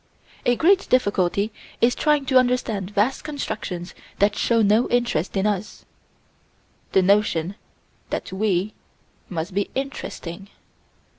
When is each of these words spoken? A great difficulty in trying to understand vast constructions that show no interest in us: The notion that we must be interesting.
A 0.47 0.55
great 0.55 0.89
difficulty 0.89 1.51
in 1.79 1.91
trying 1.91 2.25
to 2.25 2.39
understand 2.39 2.89
vast 2.89 3.23
constructions 3.23 3.93
that 4.17 4.35
show 4.35 4.63
no 4.63 4.89
interest 4.89 5.37
in 5.37 5.45
us: 5.45 5.85
The 6.93 7.03
notion 7.03 7.53
that 8.09 8.31
we 8.33 8.73
must 9.29 9.53
be 9.53 9.69
interesting. 9.75 10.49